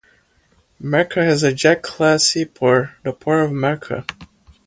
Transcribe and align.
Merca 0.81 1.23
has 1.23 1.43
a 1.43 1.53
jetty-class 1.53 2.23
seaport, 2.23 2.89
the 3.03 3.13
Port 3.13 3.45
of 3.45 3.51
Merca. 3.51 4.03